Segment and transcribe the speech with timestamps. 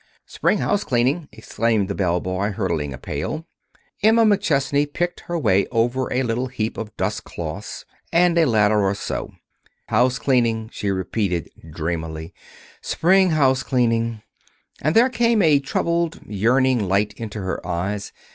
[0.25, 3.45] "Spring house cleaning," explained the bellboy, hurdling a pail.
[4.01, 8.81] Emma McChesney picked her way over a little heap of dust cloths and a ladder
[8.81, 9.31] or so.
[9.89, 12.33] "House cleaning," she repeated dreamily;
[12.81, 14.23] "spring house cleaning."
[14.81, 18.11] And there came a troubled, yearning light into her eyes.